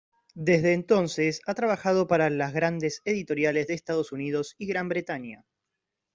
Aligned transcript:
Desde 0.33 0.73
entonces 0.73 1.41
ha 1.45 1.53
trabajado 1.53 2.07
para 2.07 2.31
las 2.31 2.53
grandes 2.53 3.03
editoriales 3.05 3.67
de 3.67 3.75
Estados 3.75 4.11
Unidos 4.11 4.55
y 4.57 4.65
Gran 4.65 4.89
Bretaña. 4.89 5.45